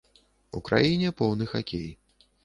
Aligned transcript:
У 0.59 0.61
краіне 0.69 1.11
поўны 1.19 1.47
хакей. 1.51 1.85